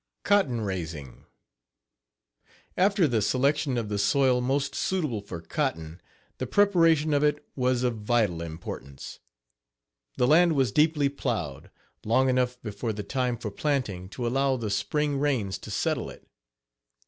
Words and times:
COTTON 0.23 0.61
RAISING. 0.61 1.25
After 2.75 3.07
the 3.07 3.21
selection 3.21 3.77
of 3.77 3.87
the 3.87 3.99
soil 3.99 4.41
most 4.41 4.73
suitable 4.73 5.21
for 5.21 5.39
cotton, 5.41 6.01
the 6.39 6.47
preparation 6.47 7.13
of 7.13 7.23
it 7.23 7.45
was 7.55 7.83
of 7.83 7.97
vital 7.99 8.41
importance. 8.41 9.19
Page 10.17 10.17
27 10.17 10.17
The 10.17 10.27
land 10.27 10.53
was 10.55 10.71
deeply 10.71 11.07
plowed, 11.07 11.69
long 12.03 12.29
enough 12.29 12.59
before 12.63 12.93
the 12.93 13.03
time 13.03 13.37
for 13.37 13.51
planting 13.51 14.09
to 14.09 14.25
allow 14.25 14.57
the 14.57 14.71
spring 14.71 15.19
rains 15.19 15.59
to 15.59 15.69
settle 15.69 16.09
it. 16.09 16.27